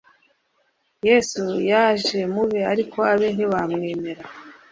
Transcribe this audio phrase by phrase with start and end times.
[1.07, 1.41] yesu
[1.71, 4.23] yaje mube ariko abe ntibamwemera